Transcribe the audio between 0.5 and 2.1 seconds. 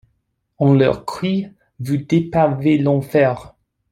On leur crie: Vous